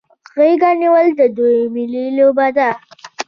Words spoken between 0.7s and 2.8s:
نیول د دوی ملي لوبه ده.